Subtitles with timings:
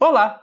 [0.00, 0.40] Olá,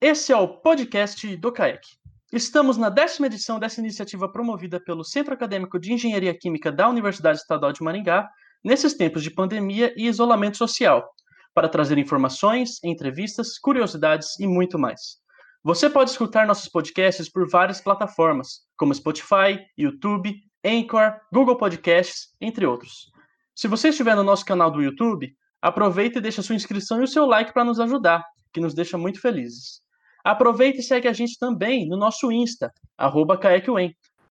[0.00, 1.86] esse é o podcast do CAEC.
[2.32, 7.38] Estamos na décima edição dessa iniciativa promovida pelo Centro Acadêmico de Engenharia Química da Universidade
[7.38, 8.28] Estadual de Maringá,
[8.62, 11.08] nesses tempos de pandemia e isolamento social,
[11.54, 15.18] para trazer informações, entrevistas, curiosidades e muito mais.
[15.62, 22.66] Você pode escutar nossos podcasts por várias plataformas, como Spotify, YouTube, Anchor, Google Podcasts, entre
[22.66, 23.12] outros.
[23.54, 27.08] Se você estiver no nosso canal do YouTube, aproveita e deixa sua inscrição e o
[27.08, 29.80] seu like para nos ajudar que nos deixa muito felizes.
[30.24, 33.38] Aproveite e segue a gente também no nosso Insta, arroba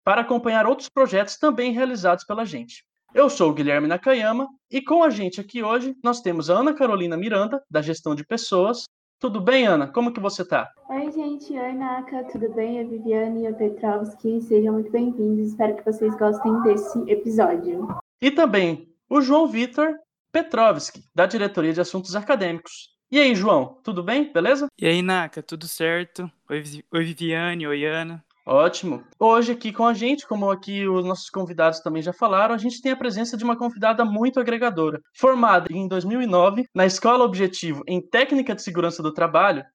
[0.04, 2.86] para acompanhar outros projetos também realizados pela gente.
[3.14, 6.74] Eu sou o Guilherme Nakayama e com a gente aqui hoje nós temos a Ana
[6.74, 8.84] Carolina Miranda, da Gestão de Pessoas.
[9.20, 9.88] Tudo bem, Ana?
[9.88, 10.70] Como que você está?
[10.90, 11.52] Oi, gente.
[11.52, 12.26] Oi, Naka.
[12.26, 12.80] Tudo bem?
[12.80, 14.40] A Viviane e a Petrovski.
[14.42, 15.48] Sejam muito bem-vindos.
[15.48, 17.88] Espero que vocês gostem desse episódio.
[18.22, 19.96] E também o João Vitor
[20.32, 22.96] Petrovski, da Diretoria de Assuntos Acadêmicos.
[23.10, 24.32] E aí, João, tudo bem?
[24.34, 24.68] Beleza?
[24.78, 26.30] E aí, Naka, tudo certo?
[26.50, 26.62] Oi,
[27.04, 28.24] Viviane, oi, Ana.
[28.46, 29.04] Ótimo.
[29.20, 32.82] Hoje aqui com a gente, como aqui os nossos convidados também já falaram, a gente
[32.82, 35.02] tem a presença de uma convidada muito agregadora.
[35.14, 39.66] Formada em 2009 na Escola Objetivo em Técnica de Segurança do Trabalho,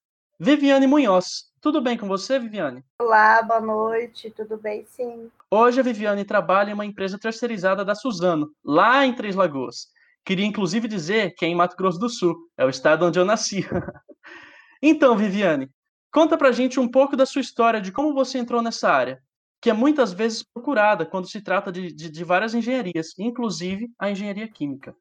[0.41, 1.53] Viviane Munhoz.
[1.61, 2.83] Tudo bem com você, Viviane?
[3.01, 5.31] Olá, boa noite, tudo bem sim.
[5.51, 9.89] Hoje a Viviane trabalha em uma empresa terceirizada da Suzano, lá em Três Lagoas.
[10.25, 13.25] Queria inclusive dizer que é em Mato Grosso do Sul, é o estado onde eu
[13.25, 13.67] nasci.
[14.81, 15.69] então, Viviane,
[16.13, 19.21] conta pra gente um pouco da sua história, de como você entrou nessa área,
[19.61, 24.11] que é muitas vezes procurada quando se trata de, de, de várias engenharias, inclusive a
[24.11, 24.95] engenharia química.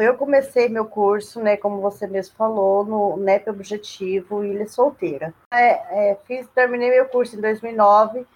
[0.00, 5.34] Eu comecei meu curso, né, como você mesmo falou, no NEP Objetivo Ilha Solteira.
[5.52, 8.26] É, é, fiz, terminei meu curso em 2009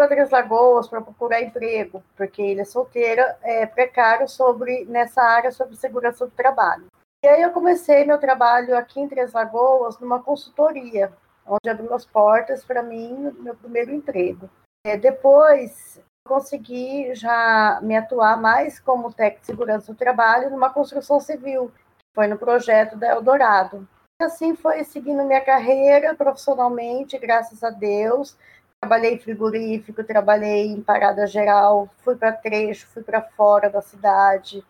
[0.00, 5.52] para Três Lagoas para procurar emprego, porque ele é solteira, é precário sobre nessa área
[5.52, 6.86] sobre segurança do trabalho.
[7.22, 11.12] E aí eu comecei meu trabalho aqui em Três Lagoas numa consultoria,
[11.46, 14.48] onde abriu as portas para mim meu primeiro emprego.
[14.86, 21.20] É, depois consegui já me atuar mais como técnico de segurança do trabalho numa construção
[21.20, 23.86] civil, que foi no projeto da Eldorado.
[24.18, 28.34] Assim foi seguindo minha carreira profissionalmente, graças a Deus
[28.80, 34.64] trabalhei em frigorífico, trabalhei em parada geral, fui para trecho, fui para fora da cidade.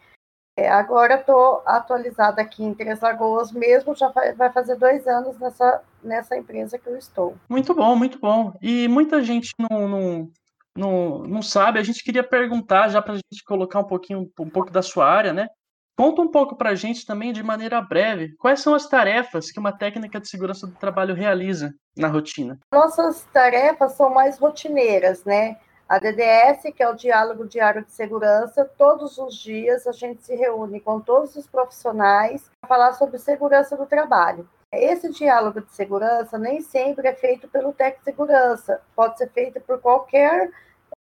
[0.59, 5.83] É, agora estou atualizada aqui em Três Lagoas mesmo, já vai fazer dois anos nessa,
[6.03, 7.37] nessa empresa que eu estou.
[7.49, 8.53] Muito bom, muito bom.
[8.61, 10.31] E muita gente não, não,
[10.77, 14.51] não, não sabe, a gente queria perguntar, já para a gente colocar um pouquinho, um
[14.51, 15.49] pouco da sua área, né?
[15.97, 19.61] Conta um pouco para a gente também, de maneira breve, quais são as tarefas que
[19.61, 22.59] uma técnica de segurança do trabalho realiza na rotina?
[22.73, 25.59] Nossas tarefas são mais rotineiras, né?
[25.91, 30.37] A DDS, que é o Diálogo Diário de Segurança, todos os dias a gente se
[30.37, 34.49] reúne com todos os profissionais para falar sobre segurança do trabalho.
[34.73, 39.61] Esse diálogo de segurança nem sempre é feito pelo técnico de segurança, pode ser feito
[39.63, 40.53] por qualquer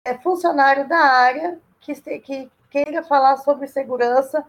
[0.05, 4.45] é, funcionário da área que, que queira falar sobre segurança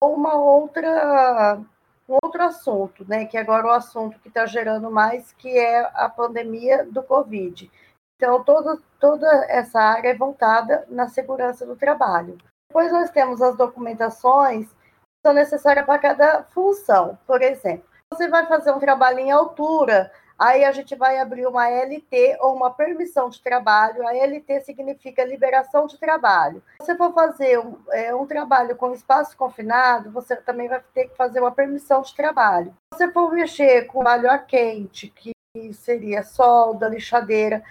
[0.00, 1.60] uma outra
[2.08, 5.80] um outro assunto, né, que agora é o assunto que está gerando mais, que é
[5.92, 7.70] a pandemia do Covid.
[8.16, 12.38] Então, toda, toda essa área é voltada na segurança do trabalho.
[12.68, 17.18] Depois nós temos as documentações que são necessárias para cada função.
[17.26, 21.66] Por exemplo, você vai fazer um trabalho em altura, Aí a gente vai abrir uma
[21.68, 24.06] LT ou uma permissão de trabalho.
[24.06, 26.62] A LT significa liberação de trabalho.
[26.80, 31.08] Se você for fazer um, é, um, trabalho com espaço confinado, você também vai ter
[31.08, 32.74] que fazer uma permissão de trabalho.
[32.92, 35.32] Se você for mexer com trabalho a quente, que
[35.72, 37.62] seria solda, lixadeira,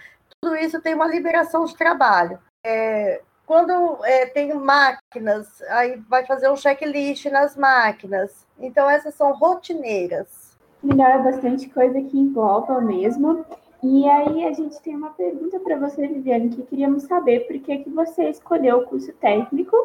[0.42, 2.40] tudo isso tem uma liberação de trabalho.
[2.64, 8.44] É, quando é, tem máquinas, aí vai fazer um checklist nas máquinas.
[8.58, 10.45] Então, essas são rotineiras
[10.82, 13.44] melhor é bastante coisa que engloba mesmo.
[13.82, 17.78] E aí a gente tem uma pergunta para você, Viviane, que queríamos saber por que,
[17.78, 19.76] que você escolheu o curso técnico,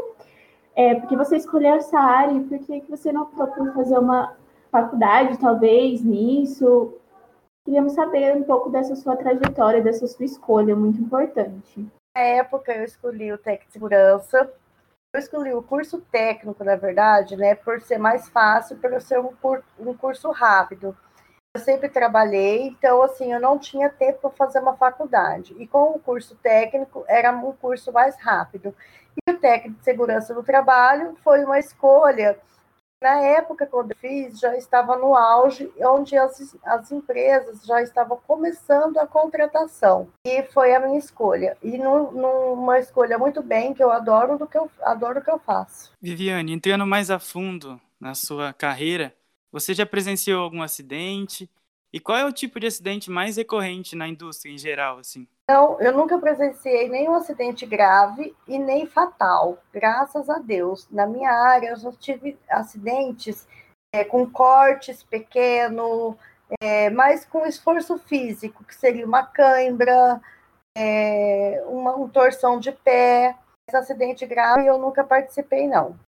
[0.76, 3.98] é, porque você escolheu essa área e por que, que você não optou por fazer
[4.00, 4.36] uma
[4.72, 6.94] faculdade, talvez, nisso.
[7.66, 11.86] Queríamos saber um pouco dessa sua trajetória, dessa sua escolha, muito importante.
[12.16, 14.52] Na época eu escolhi o Tec Segurança,
[15.14, 19.34] eu escolhi o curso técnico, na verdade, né, por ser mais fácil, por ser um,
[19.80, 20.96] um curso rápido.
[21.54, 25.54] Eu sempre trabalhei, então, assim, eu não tinha tempo para fazer uma faculdade.
[25.60, 28.74] E com o curso técnico, era um curso mais rápido.
[29.28, 32.40] E o técnico de segurança do trabalho foi uma escolha
[33.02, 38.20] na época, quando eu fiz, já estava no auge, onde as, as empresas já estavam
[38.28, 40.08] começando a contratação.
[40.24, 41.58] E foi a minha escolha.
[41.64, 45.32] E num, numa escolha muito bem, que eu adoro do que eu adoro o que
[45.32, 45.92] eu faço.
[46.00, 49.16] Viviane, entrando mais a fundo na sua carreira,
[49.52, 51.50] você já presenciou algum acidente?
[51.92, 55.28] E qual é o tipo de acidente mais recorrente na indústria em geral, assim?
[55.52, 60.88] Não, eu nunca presenciei nenhum acidente grave e nem fatal, graças a Deus.
[60.90, 63.46] Na minha área, eu já tive acidentes
[63.94, 66.16] é, com cortes pequenos,
[66.62, 70.22] é, mas com esforço físico, que seria uma cãibra,
[70.74, 73.36] é, uma, uma torção de pé.
[73.68, 76.00] Esse acidente grave eu nunca participei, não.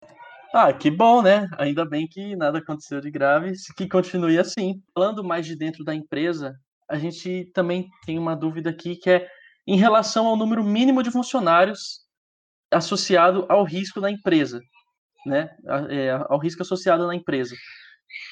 [0.54, 1.50] Ah, que bom, né?
[1.58, 4.82] Ainda bem que nada aconteceu de grave, que continue assim.
[4.94, 6.58] Falando mais de dentro da empresa,
[6.88, 9.28] a gente também tem uma dúvida aqui que é
[9.66, 12.04] em relação ao número mínimo de funcionários
[12.72, 14.60] associado ao risco da empresa,
[15.24, 15.56] né?
[15.88, 17.54] É, ao risco associado na empresa.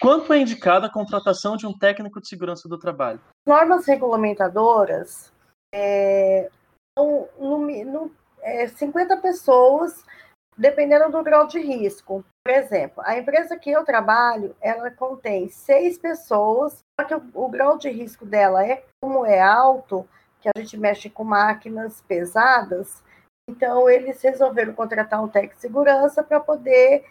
[0.01, 3.21] Quanto é indicada a contratação de um técnico de segurança do trabalho?
[3.47, 5.33] Normas regulamentadoras,
[5.75, 6.51] é,
[6.97, 8.11] no, no,
[8.43, 10.05] é, 50 pessoas
[10.57, 12.25] dependendo do grau de risco.
[12.45, 17.49] Por exemplo, a empresa que eu trabalho, ela contém seis pessoas, só que o, o
[17.49, 20.07] grau de risco dela é como é alto,
[20.41, 23.03] que a gente mexe com máquinas pesadas,
[23.49, 27.05] então eles resolveram contratar um técnico de segurança para poder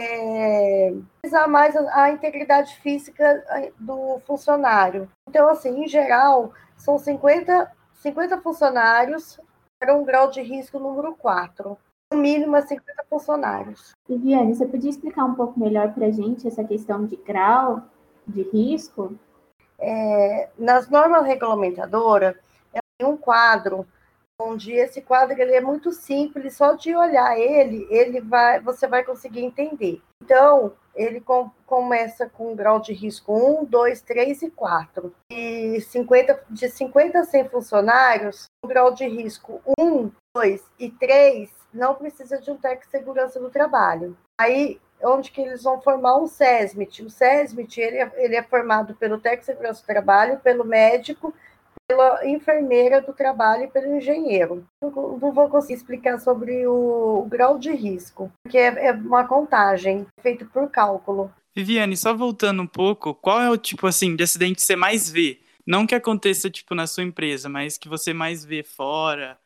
[0.00, 0.92] é,
[1.24, 5.08] usar mais a, a, integridade física do funcionário.
[5.28, 9.40] Então, assim, em geral, são 50, 50 funcionários
[9.78, 11.78] para um grau de risco número 4
[12.12, 13.92] no mínimo 50 funcionários.
[14.08, 17.82] Viviane, você podia explicar um pouco melhor para a gente essa questão de grau
[18.26, 19.16] de risco?
[19.78, 22.36] É, nas normas regulamentadoras,
[22.98, 23.86] tem um quadro
[24.38, 29.02] onde esse quadro ele é muito simples, só de olhar ele, ele vai, você vai
[29.02, 30.00] conseguir entender.
[30.22, 35.14] Então, ele com, começa com um grau de risco 1, 2, 3 e 4.
[35.30, 41.50] E 50, de 50 a 100 funcionários, o grau de risco 1, 2 e 3
[41.72, 44.16] não precisa de um técnico de segurança do trabalho.
[44.38, 47.02] Aí, onde que eles vão formar um SESMIT?
[47.02, 51.34] O SESMIT, ele é, ele é formado pelo técnico de do trabalho, pelo médico,
[51.88, 54.66] pela enfermeira do trabalho e pelo engenheiro.
[54.82, 59.26] Não, não vou conseguir explicar sobre o, o grau de risco, porque é, é uma
[59.26, 61.30] contagem feita por cálculo.
[61.54, 65.10] Viviane, só voltando um pouco, qual é o tipo assim de acidente que você mais
[65.10, 65.40] vê?
[65.66, 69.38] Não que aconteça tipo na sua empresa, mas que você mais vê fora,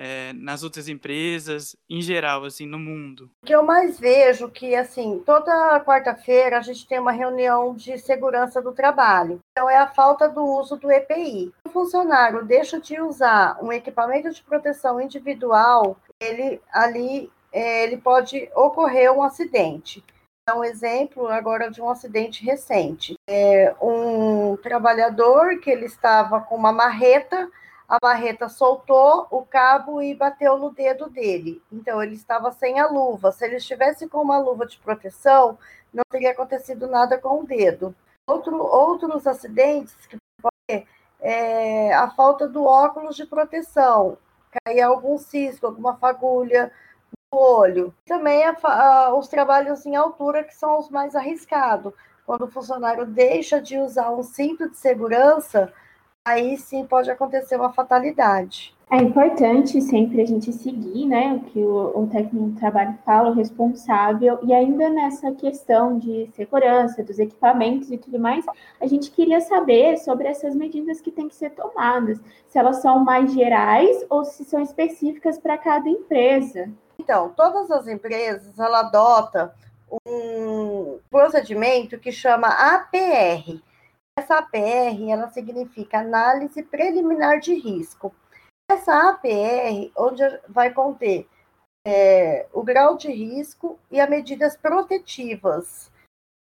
[0.00, 3.28] é, nas outras empresas, em geral, assim, no mundo?
[3.42, 7.98] O que eu mais vejo que, assim, toda quarta-feira a gente tem uma reunião de
[7.98, 9.40] segurança do trabalho.
[9.50, 11.52] Então, é a falta do uso do EPI.
[11.66, 18.48] O funcionário deixa de usar um equipamento de proteção individual, ele ali é, ele pode
[18.54, 20.04] ocorrer um acidente.
[20.48, 23.16] É um exemplo agora de um acidente recente.
[23.28, 27.50] É um trabalhador que ele estava com uma marreta,
[27.88, 31.62] a barreta soltou o cabo e bateu no dedo dele.
[31.72, 33.32] Então, ele estava sem a luva.
[33.32, 35.58] Se ele estivesse com uma luva de proteção,
[35.92, 37.94] não teria acontecido nada com o dedo.
[38.26, 40.86] Outro, outros acidentes que pode
[41.20, 44.18] é a falta do óculos de proteção,
[44.64, 46.70] cair algum cisco, alguma fagulha
[47.32, 47.94] no olho.
[48.06, 51.94] Também a, a, os trabalhos em altura, que são os mais arriscados.
[52.26, 55.72] Quando o funcionário deixa de usar um cinto de segurança,
[56.28, 58.76] aí sim pode acontecer uma fatalidade.
[58.90, 63.28] É importante sempre a gente seguir, né, o que o, o técnico de trabalho fala,
[63.28, 68.46] o responsável, e ainda nessa questão de segurança dos equipamentos e tudo mais,
[68.80, 73.04] a gente queria saber sobre essas medidas que têm que ser tomadas, se elas são
[73.04, 76.70] mais gerais ou se são específicas para cada empresa.
[76.98, 79.54] Então, todas as empresas, ela adota
[80.06, 83.60] um procedimento que chama APR,
[84.18, 88.14] essa APR, ela significa análise preliminar de risco.
[88.70, 91.26] Essa APR, onde vai conter
[91.86, 95.90] é, o grau de risco e as medidas protetivas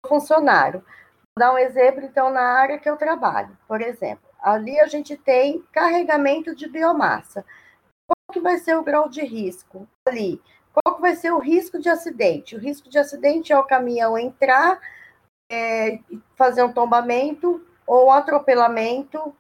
[0.03, 0.79] do funcionário.
[0.79, 4.25] Vou dar um exemplo, então, na área que eu trabalho, por exemplo.
[4.39, 7.46] Ali a gente tem carregamento de biomassa.
[8.08, 10.41] Qual que vai ser o grau de risco ali?
[10.74, 12.55] Qual que vai ser o risco de acidente?
[12.55, 14.79] O risco de acidente é o caminhão entrar
[15.51, 15.99] é,
[16.35, 19.35] fazer um tombamento ou um atropelamento,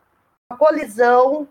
[0.49, 1.47] uma colisão.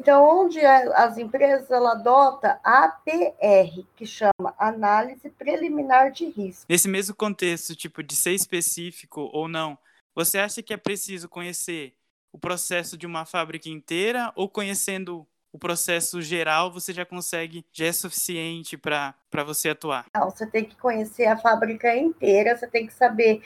[0.00, 6.66] Então, onde é, as empresas ela adota APR, que chama Análise Preliminar de Risco.
[6.68, 9.76] Nesse mesmo contexto, tipo, de ser específico ou não,
[10.14, 11.94] você acha que é preciso conhecer
[12.32, 17.86] o processo de uma fábrica inteira ou conhecendo o processo geral você já consegue, já
[17.86, 19.14] é suficiente para
[19.44, 20.06] você atuar?
[20.14, 23.42] Não, você tem que conhecer a fábrica inteira, você tem que saber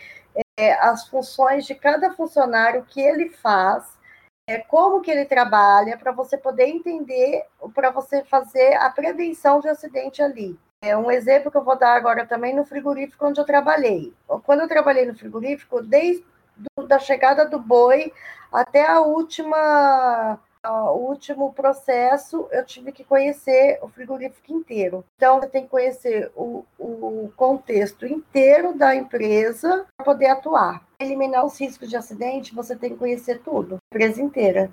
[0.56, 3.99] é, as funções de cada funcionário, o que ele faz,
[4.47, 7.44] é, como que ele trabalha, para você poder entender,
[7.75, 10.59] para você fazer a prevenção de acidente ali.
[10.82, 14.12] É um exemplo que eu vou dar agora também no frigorífico onde eu trabalhei.
[14.44, 16.25] Quando eu trabalhei no frigorífico, desde
[16.56, 18.12] do, da chegada do boi
[18.52, 25.04] até a última o último processo, eu tive que conhecer o frigorífico inteiro.
[25.16, 30.87] Então, você tem que conhecer o, o contexto inteiro da empresa para poder atuar.
[31.00, 34.71] Eliminar os riscos de acidente, você tem que conhecer tudo, a empresa inteira.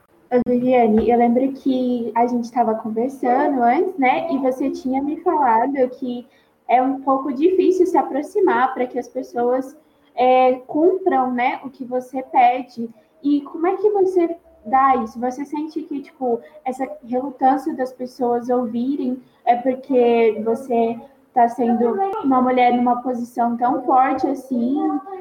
[0.47, 4.31] Viviane, eu lembro que a gente estava conversando antes, né?
[4.31, 6.27] E você tinha me falado que
[6.67, 9.75] é um pouco difícil se aproximar para que as pessoas
[10.13, 12.87] é, cumpram, né, o que você pede.
[13.23, 14.37] E como é que você
[14.69, 15.19] dá isso?
[15.19, 22.41] Você sente que, tipo, essa relutância das pessoas ouvirem é porque você está sendo uma
[22.41, 24.77] mulher numa posição tão forte assim?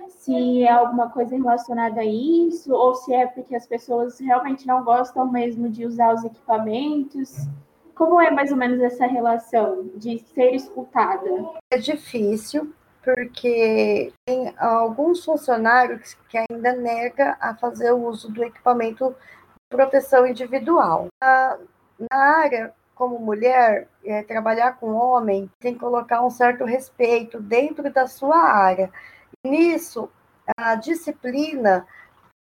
[0.09, 2.73] Se é alguma coisa relacionada a isso?
[2.73, 7.47] Ou se é porque as pessoas realmente não gostam mesmo de usar os equipamentos?
[7.95, 11.29] Como é mais ou menos essa relação de ser escutada?
[11.71, 12.73] É difícil,
[13.05, 19.15] porque tem alguns funcionários que ainda nega a fazer o uso do equipamento
[19.69, 21.09] proteção individual.
[21.23, 21.59] Na,
[22.11, 27.93] na área, como mulher, é, trabalhar com homem tem que colocar um certo respeito dentro
[27.93, 28.91] da sua área.
[29.45, 30.11] Nisso,
[30.57, 31.87] a disciplina,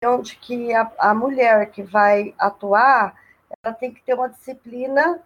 [0.04, 3.16] onde que a, a mulher que vai atuar,
[3.64, 5.22] ela tem que ter uma disciplina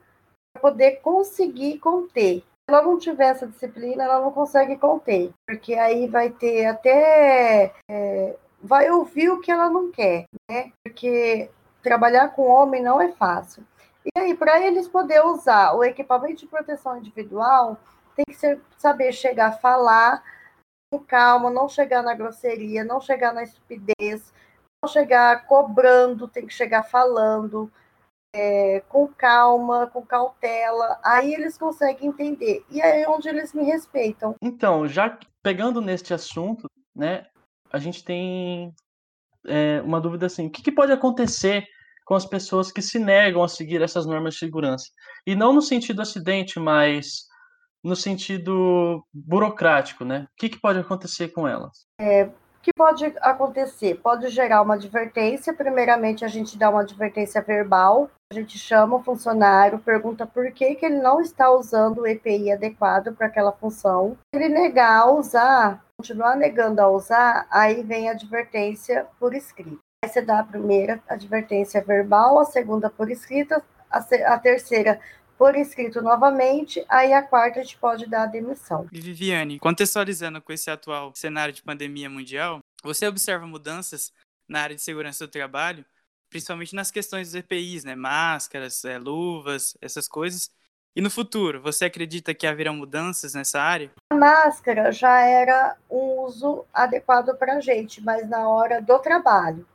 [0.53, 6.07] para poder conseguir conter ela não tiver essa disciplina, ela não consegue conter, porque aí
[6.07, 7.73] vai ter até.
[7.87, 10.71] É, vai ouvir o que ela não quer, né?
[10.83, 11.49] Porque
[11.85, 13.63] trabalhar com homem não é fácil.
[14.03, 17.77] E aí, para eles poderem usar o equipamento de proteção individual,
[18.15, 20.23] tem que ser, saber chegar a falar
[20.91, 24.33] com calma, não chegar na grosseria, não chegar na estupidez,
[24.83, 27.71] não chegar cobrando, tem que chegar falando,
[28.33, 32.65] é, com calma, com cautela, aí eles conseguem entender.
[32.71, 34.35] E aí é onde eles me respeitam.
[34.41, 37.27] Então, já pegando neste assunto, né,
[37.71, 38.73] a gente tem
[39.45, 41.67] é, uma dúvida assim: o que, que pode acontecer
[42.05, 44.85] com as pessoas que se negam a seguir essas normas de segurança?
[45.25, 47.25] E não no sentido acidente, mas
[47.83, 50.27] no sentido burocrático, né?
[50.31, 51.85] O que, que pode acontecer com elas?
[51.99, 52.29] É,
[52.65, 53.93] que pode acontecer?
[54.01, 55.53] Pode gerar uma advertência.
[55.53, 58.09] Primeiramente, a gente dá uma advertência verbal.
[58.31, 62.51] A gente chama o funcionário, pergunta por que, que ele não está usando o EPI
[62.51, 64.17] adequado para aquela função.
[64.33, 69.84] Se ele negar a usar, continuar negando a usar, aí vem a advertência por escrito.
[70.07, 73.99] Você dá a primeira advertência verbal, a segunda por escrita, a,
[74.33, 74.99] a terceira
[75.37, 78.87] por escrito novamente, aí a quarta a gente pode dar a demissão.
[78.91, 84.13] E Viviane, contextualizando com esse atual cenário de pandemia mundial, você observa mudanças
[84.47, 85.85] na área de segurança do trabalho,
[86.29, 87.95] principalmente nas questões dos EPIs, né?
[87.95, 90.49] Máscaras, é, luvas, essas coisas.
[90.95, 93.91] E no futuro, você acredita que haverão mudanças nessa área?
[94.09, 99.67] A máscara já era um uso adequado para a gente, mas na hora do trabalho.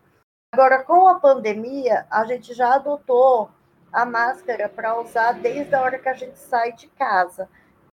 [0.52, 3.50] Agora, com a pandemia, a gente já adotou
[3.92, 7.48] a máscara para usar desde a hora que a gente sai de casa.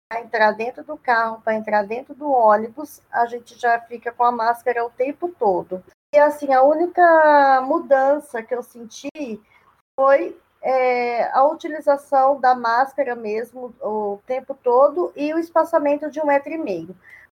[0.09, 4.23] Para entrar dentro do carro, para entrar dentro do ônibus, a gente já fica com
[4.23, 5.83] a máscara o tempo todo.
[6.13, 9.09] E assim, a única mudança que eu senti
[9.99, 16.25] foi é, a utilização da máscara mesmo o tempo todo e o espaçamento de um
[16.25, 16.95] metro e meio.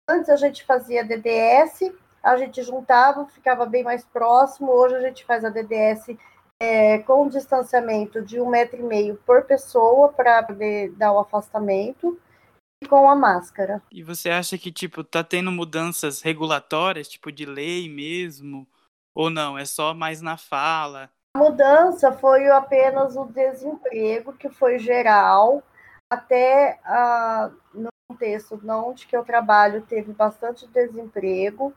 [0.06, 1.90] Antes a gente fazia DDS,
[2.26, 4.72] a gente juntava, ficava bem mais próximo.
[4.72, 6.16] Hoje a gente faz a DDS
[6.60, 11.20] é, com um distanciamento de um metro e meio por pessoa para poder dar o
[11.20, 12.18] afastamento
[12.82, 13.80] e com a máscara.
[13.92, 18.66] E você acha que tipo tá tendo mudanças regulatórias, tipo de lei mesmo,
[19.14, 19.56] ou não?
[19.56, 21.08] É só mais na fala?
[21.36, 25.62] A mudança foi apenas o desemprego que foi geral
[26.10, 31.72] até ah, no contexto onde que eu trabalho teve bastante desemprego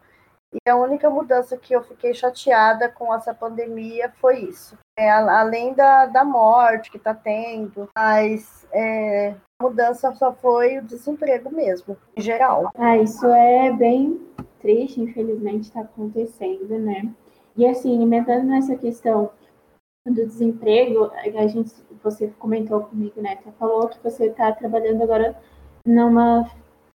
[0.53, 4.77] e a única mudança que eu fiquei chateada com essa pandemia foi isso.
[4.97, 10.83] É, além da, da morte que está tendo, mas é, a mudança só foi o
[10.83, 12.71] desemprego mesmo, em geral.
[12.75, 14.19] Ah, isso é bem
[14.59, 17.09] triste, infelizmente está acontecendo, né?
[17.55, 19.31] E assim, emendando nessa questão
[20.05, 23.37] do desemprego, a gente, você comentou comigo, né?
[23.37, 25.37] Você falou que você está trabalhando agora
[25.85, 26.49] numa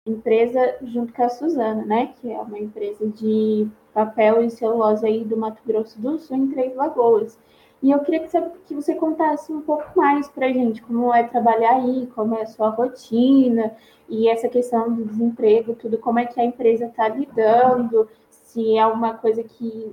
[0.06, 2.12] empresa junto com a Suzana, né?
[2.20, 6.48] Que é uma empresa de papel e celulose aí do Mato Grosso do Sul, em
[6.48, 7.38] Três Lagoas.
[7.82, 11.12] E eu queria que você, que você contasse um pouco mais para a gente como
[11.12, 13.74] é trabalhar aí, como é a sua rotina
[14.08, 18.86] e essa questão do desemprego, tudo, como é que a empresa está lidando, se é
[18.86, 19.92] uma coisa que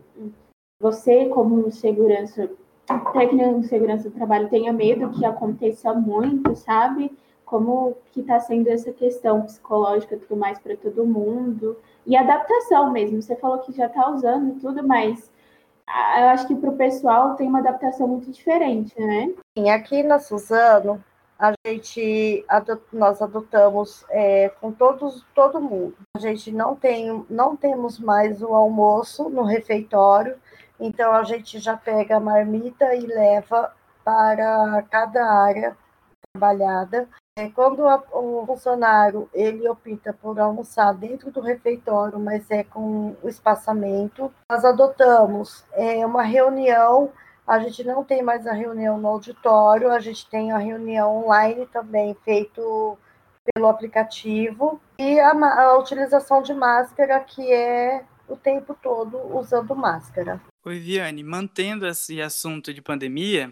[0.79, 2.49] você, como segurança,
[3.11, 7.11] técnico de segurança do trabalho, tenha medo que aconteça muito, sabe?
[7.50, 11.75] Como que está sendo essa questão psicológica tudo mais para todo mundo
[12.06, 13.20] e adaptação mesmo.
[13.20, 15.32] Você falou que já está usando tudo, mas
[16.20, 19.34] eu acho que para o pessoal tem uma adaptação muito diferente, né?
[19.58, 21.03] Sim, aqui na Suzano,
[21.39, 22.46] a gente
[22.94, 25.96] nós adotamos é, com todos todo mundo.
[26.15, 30.38] A gente não tem não temos mais o almoço no refeitório,
[30.79, 35.75] então a gente já pega a marmita e leva para cada área
[36.32, 37.10] trabalhada.
[37.39, 43.15] É, quando a, o funcionário ele opta por almoçar dentro do refeitório, mas é com
[43.24, 47.12] o espaçamento, nós adotamos é, uma reunião
[47.48, 51.65] a gente não tem mais a reunião no auditório, a gente tem a reunião online
[51.65, 52.96] também, feito
[53.51, 60.39] pelo aplicativo, e a, a utilização de máscara, que é o tempo todo usando máscara.
[60.63, 63.51] Oi, Viane, mantendo esse assunto de pandemia,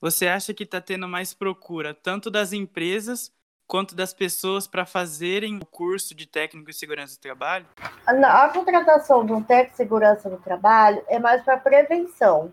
[0.00, 3.32] você acha que está tendo mais procura tanto das empresas
[3.66, 7.66] quanto das pessoas para fazerem o curso de técnico de segurança do trabalho?
[8.06, 12.50] A, contratação de um técnico de segurança do trabalho é mais para prevenção.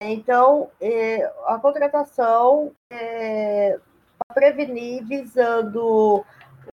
[0.00, 3.78] Então, é, a contratação é
[4.18, 6.24] para prevenir, visando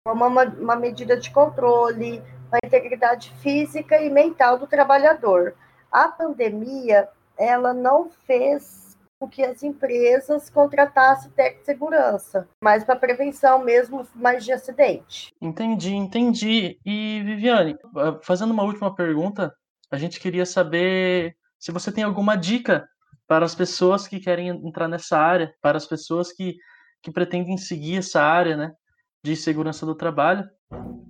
[0.04, 5.54] uma, uma medida de controle, a integridade física e mental do trabalhador.
[5.90, 8.86] A pandemia, ela não fez
[9.30, 15.35] que as empresas contratassem técnico de segurança, mas para prevenção mesmo mais de acidente.
[15.40, 16.78] Entendi, entendi.
[16.85, 17.76] E Viviane,
[18.23, 19.54] fazendo uma última pergunta,
[19.90, 22.87] a gente queria saber se você tem alguma dica
[23.26, 26.56] para as pessoas que querem entrar nessa área, para as pessoas que,
[27.02, 28.73] que pretendem seguir essa área né,
[29.25, 30.49] de segurança do trabalho.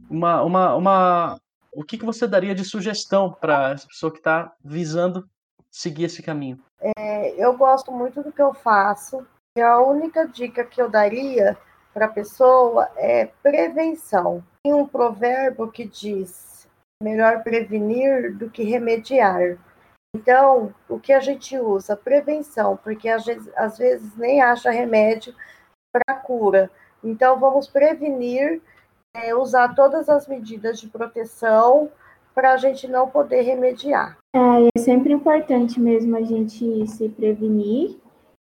[0.09, 1.41] Uma, uma, uma,
[1.73, 5.29] o que, que você daria de sugestão para essa pessoa que está visando
[5.77, 6.59] seguir esse caminho?
[6.81, 11.57] É, eu gosto muito do que eu faço e a única dica que eu daria
[11.93, 14.43] para a pessoa é prevenção.
[14.65, 16.67] Tem um provérbio que diz:
[17.03, 19.59] melhor prevenir do que remediar.
[20.15, 21.95] Então, o que a gente usa?
[21.95, 25.35] Prevenção, porque às vezes, às vezes nem acha remédio
[25.93, 26.71] para cura.
[27.05, 28.63] Então, vamos prevenir,
[29.15, 31.91] é, usar todas as medidas de proteção
[32.37, 34.19] para a gente não poder remediar.
[34.35, 37.97] É, é sempre importante mesmo a gente se prevenir.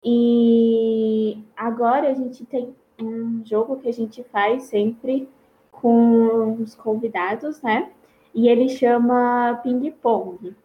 [0.03, 5.29] E agora a gente tem um jogo que a gente faz sempre
[5.71, 7.91] com os convidados, né?
[8.33, 10.55] E ele chama ping-pong.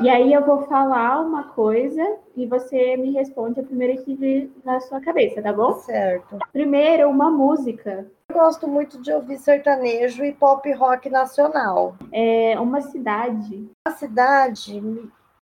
[0.00, 4.50] E aí eu vou falar uma coisa e você me responde a primeira que vir
[4.64, 5.74] na sua cabeça, tá bom?
[5.74, 6.38] Certo.
[6.52, 8.06] Primeiro, uma música.
[8.32, 11.94] Eu gosto muito de ouvir sertanejo e pop rock nacional.
[12.10, 13.70] É uma cidade.
[13.86, 14.82] A cidade,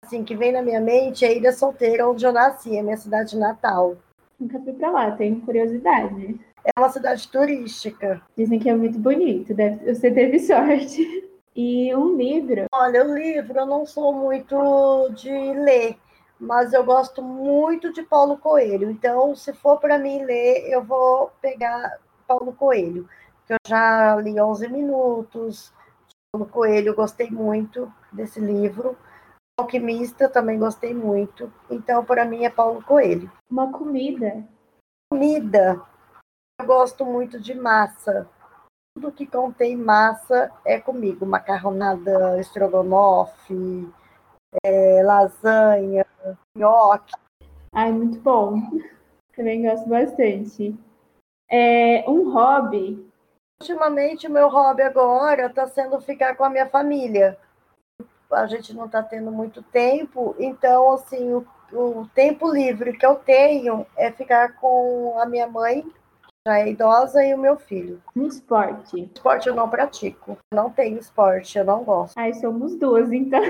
[0.04, 3.34] assim, que vem na minha mente é Ilha Solteira, onde eu nasci, é minha cidade
[3.38, 3.96] natal.
[4.38, 6.38] Nunca fui pra lá, tenho curiosidade.
[6.62, 8.20] É uma cidade turística.
[8.36, 9.94] Dizem que é muito bonito, deve...
[9.94, 11.24] você teve sorte.
[11.58, 12.66] E um livro.
[12.70, 15.96] Olha, o livro eu não sou muito de ler,
[16.38, 18.90] mas eu gosto muito de Paulo Coelho.
[18.90, 23.08] Então, se for para mim ler, eu vou pegar Paulo Coelho,
[23.46, 25.72] que eu já li 11 minutos.
[26.32, 28.96] Paulo Coelho, gostei muito desse livro.
[29.58, 31.52] Alquimista também gostei muito.
[31.70, 33.30] Então, para mim é Paulo Coelho.
[33.50, 34.44] Uma comida.
[35.10, 35.80] Comida.
[36.60, 38.28] Eu gosto muito de massa
[38.96, 41.26] tudo que contém massa é comigo.
[41.26, 43.86] Macarronada, estrogonofe,
[44.64, 46.06] é, lasanha,
[46.56, 47.12] nhoque.
[47.74, 48.58] Ai, muito bom.
[49.36, 50.74] Também gosto bastante.
[51.48, 53.06] É, um hobby.
[53.60, 57.38] Ultimamente, o meu hobby agora está sendo ficar com a minha família.
[58.30, 63.14] A gente não está tendo muito tempo, então, assim, o, o tempo livre que eu
[63.14, 65.84] tenho é ficar com a minha mãe
[66.46, 68.00] já é idosa e o meu filho.
[68.14, 69.10] Um esporte.
[69.12, 70.38] Esporte eu não pratico.
[70.54, 72.14] Não tenho esporte, eu não gosto.
[72.16, 73.40] Ai, somos duas, então.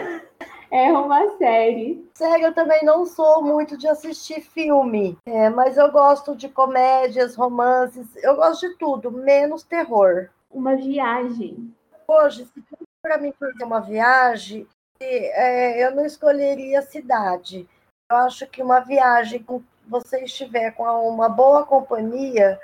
[0.70, 2.09] É uma série.
[2.14, 7.37] Série, eu também não sou muito de assistir filme, é, mas eu gosto de comédias,
[7.37, 10.29] romances, eu gosto de tudo, menos terror.
[10.50, 11.72] Uma viagem.
[12.09, 12.64] Hoje, se
[13.02, 14.66] para mim fazer uma viagem,
[15.00, 17.68] é, eu não escolheria cidade.
[18.11, 22.61] Eu acho que uma viagem com você estiver com uma boa companhia,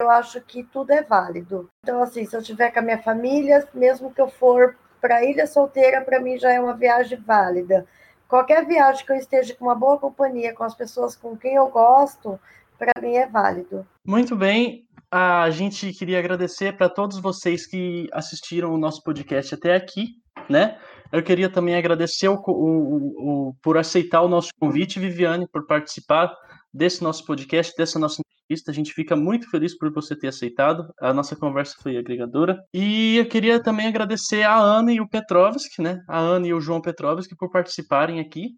[0.00, 1.68] eu acho que tudo é válido.
[1.82, 5.46] Então, assim, se eu estiver com a minha família, mesmo que eu for para Ilha
[5.46, 7.86] Solteira, para mim já é uma viagem válida.
[8.28, 11.68] Qualquer viagem que eu esteja com uma boa companhia, com as pessoas com quem eu
[11.68, 12.38] gosto,
[12.78, 13.86] para mim é válido.
[14.06, 14.86] Muito bem.
[15.10, 20.14] A gente queria agradecer para todos vocês que assistiram o nosso podcast até aqui,
[20.48, 20.78] né?
[21.10, 26.32] Eu queria também agradecer o, o, o, por aceitar o nosso convite, Viviane, por participar
[26.72, 28.70] desse nosso podcast, dessa nossa entrevista.
[28.70, 30.92] A gente fica muito feliz por você ter aceitado.
[31.00, 32.62] A nossa conversa foi agregadora.
[32.74, 36.02] E eu queria também agradecer a Ana e o Petrovski, né?
[36.08, 38.50] A Ana e o João Petrovski por participarem aqui,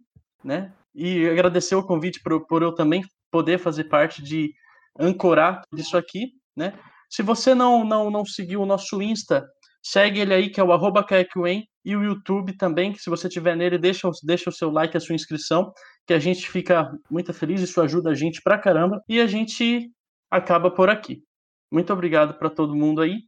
[0.43, 0.73] né?
[0.95, 4.53] E agradecer o convite por, por eu também poder fazer parte de
[4.99, 6.75] ancorar isso aqui, né?
[7.09, 9.47] Se você não, não, não seguiu o nosso Insta,
[9.83, 11.05] segue ele aí, que é o arroba
[11.85, 15.01] e o YouTube também, que se você tiver nele, deixa, deixa o seu like, a
[15.01, 15.73] sua inscrição,
[16.07, 19.91] que a gente fica muito feliz, isso ajuda a gente pra caramba, e a gente
[20.31, 21.25] acaba por aqui.
[21.73, 23.23] Muito obrigado para todo mundo aí,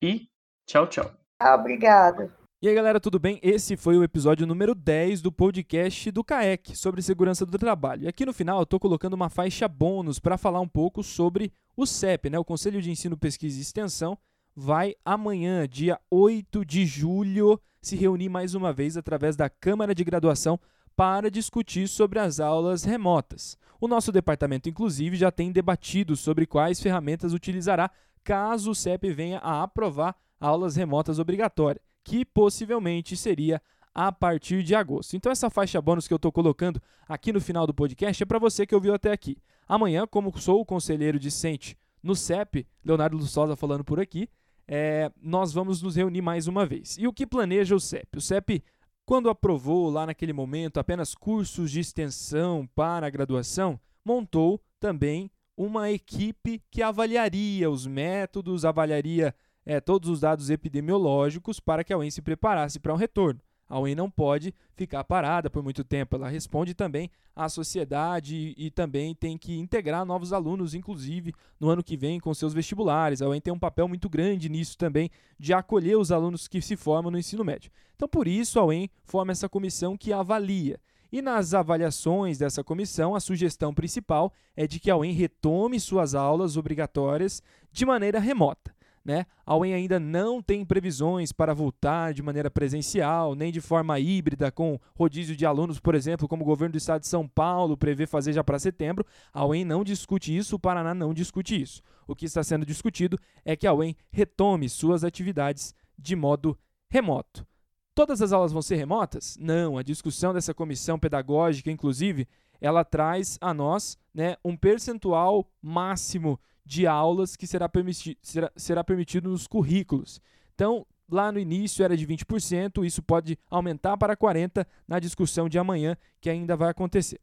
[0.00, 0.28] e
[0.68, 1.10] tchau, tchau.
[1.42, 2.32] Obrigada.
[2.62, 3.38] E aí, galera, tudo bem?
[3.42, 8.04] Esse foi o episódio número 10 do podcast do CAEC sobre segurança do trabalho.
[8.04, 11.52] E aqui no final eu estou colocando uma faixa bônus para falar um pouco sobre
[11.76, 12.38] o CEP, né?
[12.38, 14.18] O Conselho de Ensino, Pesquisa e Extensão
[14.56, 20.02] vai amanhã, dia 8 de julho, se reunir mais uma vez através da Câmara de
[20.02, 20.58] Graduação
[20.96, 23.58] para discutir sobre as aulas remotas.
[23.78, 27.90] O nosso departamento, inclusive, já tem debatido sobre quais ferramentas utilizará
[28.24, 33.60] caso o CEP venha a aprovar aulas remotas obrigatórias que possivelmente seria
[33.94, 35.16] a partir de agosto.
[35.16, 38.38] Então essa faixa bônus que eu estou colocando aqui no final do podcast é para
[38.38, 39.36] você que ouviu até aqui.
[39.68, 44.28] Amanhã, como sou o conselheiro discente no CEP, Leonardo Lustosa falando por aqui,
[44.68, 46.96] é, nós vamos nos reunir mais uma vez.
[46.98, 48.18] E o que planeja o CEP?
[48.18, 48.62] O CEP,
[49.04, 55.90] quando aprovou lá naquele momento apenas cursos de extensão para a graduação, montou também uma
[55.90, 62.10] equipe que avaliaria os métodos, avaliaria é, todos os dados epidemiológicos para que a UEM
[62.10, 63.40] se preparasse para um retorno.
[63.68, 68.66] A UEM não pode ficar parada por muito tempo, ela responde também à sociedade e,
[68.66, 73.20] e também tem que integrar novos alunos, inclusive no ano que vem com seus vestibulares.
[73.20, 76.76] A UEM tem um papel muito grande nisso também, de acolher os alunos que se
[76.76, 77.70] formam no ensino médio.
[77.96, 80.78] Então, por isso, a UEM forma essa comissão que avalia.
[81.10, 86.14] E nas avaliações dessa comissão, a sugestão principal é de que a UEM retome suas
[86.14, 88.75] aulas obrigatórias de maneira remota.
[89.06, 89.24] Né?
[89.46, 94.50] A UEM ainda não tem previsões para voltar de maneira presencial, nem de forma híbrida,
[94.50, 98.04] com rodízio de alunos, por exemplo, como o governo do estado de São Paulo prevê
[98.04, 99.06] fazer já para setembro.
[99.32, 101.82] A UEM não discute isso, o Paraná não discute isso.
[102.04, 106.58] O que está sendo discutido é que a UEM retome suas atividades de modo
[106.90, 107.46] remoto.
[107.94, 109.36] Todas as aulas vão ser remotas?
[109.38, 112.26] Não, a discussão dessa comissão pedagógica, inclusive,
[112.60, 118.82] ela traz a nós né, um percentual máximo de aulas que será, permiti será, será
[118.82, 120.20] permitido nos currículos.
[120.54, 125.58] Então, lá no início era de 20%, isso pode aumentar para 40% na discussão de
[125.58, 127.20] amanhã, que ainda vai acontecer.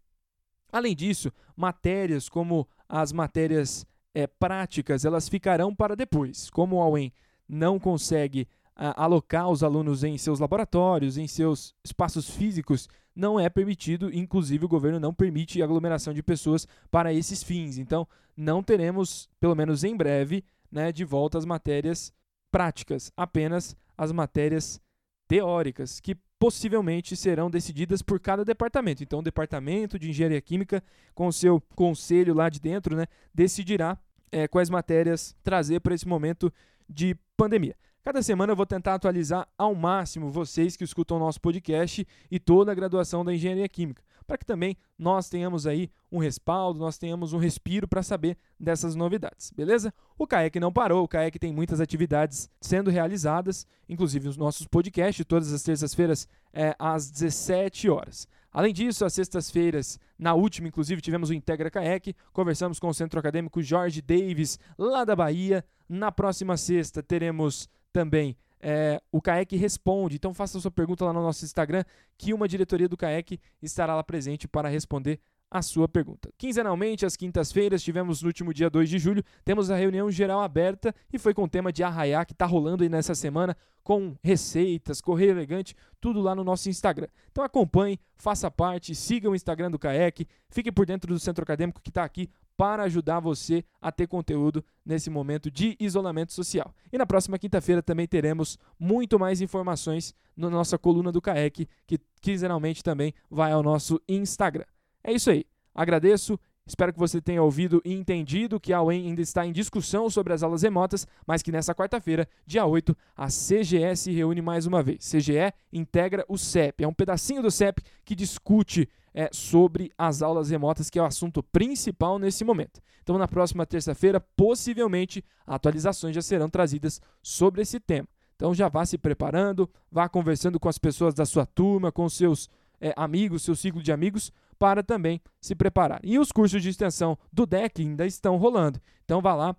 [0.71, 6.49] Além disso, matérias como as matérias é, práticas, elas ficarão para depois.
[6.49, 7.11] Como o UEM
[7.47, 14.13] não consegue alocar os alunos em seus laboratórios, em seus espaços físicos, não é permitido,
[14.13, 17.77] inclusive o governo não permite aglomeração de pessoas para esses fins.
[17.77, 22.11] Então, não teremos, pelo menos em breve, né, de volta as matérias
[22.51, 24.81] práticas, apenas as matérias
[25.27, 29.03] teóricas, que possivelmente serão decididas por cada departamento.
[29.03, 30.83] Então, o departamento de engenharia química,
[31.13, 33.97] com o seu conselho lá de dentro, né, decidirá
[34.31, 36.51] é, quais matérias trazer para esse momento
[36.89, 37.75] de pandemia.
[38.03, 42.37] Cada semana eu vou tentar atualizar ao máximo vocês que escutam o nosso podcast e
[42.37, 46.97] toda a graduação da Engenharia Química, para que também nós tenhamos aí um respaldo, nós
[46.97, 49.93] tenhamos um respiro para saber dessas novidades, beleza?
[50.17, 55.25] O CAEC não parou, o CAEC tem muitas atividades sendo realizadas, inclusive os nossos podcasts,
[55.25, 58.27] todas as terças-feiras é, às 17 horas.
[58.51, 63.17] Além disso, às sextas-feiras, na última, inclusive, tivemos o Integra CAEC, conversamos com o Centro
[63.17, 65.63] Acadêmico Jorge Davis, lá da Bahia.
[65.87, 70.15] Na próxima sexta, teremos também é, o CAEC responde.
[70.15, 71.83] Então faça sua pergunta lá no nosso Instagram,
[72.17, 75.19] que uma diretoria do CAEC estará lá presente para responder
[75.51, 76.31] a sua pergunta.
[76.35, 80.95] Quinzenalmente, às quintas-feiras, tivemos no último dia 2 de julho, temos a reunião geral aberta
[81.11, 84.99] e foi com o tema de arraiá que está rolando aí nessa semana, com receitas,
[84.99, 87.07] correio elegante, tudo lá no nosso Instagram.
[87.31, 91.81] Então acompanhe, faça parte, siga o Instagram do CAEC, fique por dentro do centro acadêmico
[91.81, 96.73] que está aqui para ajudar você a ter conteúdo nesse momento de isolamento social.
[96.91, 101.99] E na próxima quinta-feira também teremos muito mais informações na nossa coluna do CAEC, que
[102.21, 104.65] quinzenalmente também vai ao nosso Instagram.
[105.03, 105.45] É isso aí.
[105.73, 106.39] Agradeço.
[106.65, 110.31] Espero que você tenha ouvido e entendido que a UEM ainda está em discussão sobre
[110.31, 114.81] as aulas remotas, mas que nessa quarta-feira, dia 8, a CGE se reúne mais uma
[114.81, 115.09] vez.
[115.09, 116.85] CGE integra o CEP.
[116.85, 121.05] É um pedacinho do CEP que discute é, sobre as aulas remotas, que é o
[121.05, 122.81] assunto principal nesse momento.
[123.01, 128.07] Então, na próxima terça-feira, possivelmente, atualizações já serão trazidas sobre esse tema.
[128.37, 132.49] Então, já vá se preparando, vá conversando com as pessoas da sua turma, com seus
[132.79, 135.99] é, amigos, seu ciclo de amigos, para também se preparar.
[136.03, 138.79] E os cursos de extensão do DEC ainda estão rolando.
[139.03, 139.55] Então vá lá,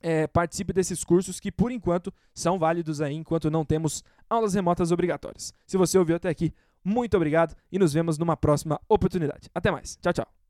[0.00, 4.92] é, participe desses cursos que, por enquanto, são válidos aí, enquanto não temos aulas remotas
[4.92, 5.52] obrigatórias.
[5.66, 6.52] Se você ouviu até aqui,
[6.84, 9.50] muito obrigado e nos vemos numa próxima oportunidade.
[9.54, 9.98] Até mais.
[10.00, 10.45] Tchau, tchau.